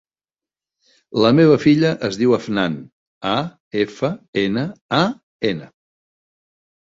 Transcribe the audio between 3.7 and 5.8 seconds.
efa, ena, a, ena.